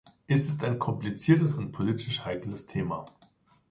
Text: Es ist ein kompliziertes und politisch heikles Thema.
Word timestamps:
Es 0.25 0.47
ist 0.47 0.63
ein 0.63 0.79
kompliziertes 0.79 1.53
und 1.53 1.73
politisch 1.73 2.25
heikles 2.25 2.65
Thema. 2.65 3.05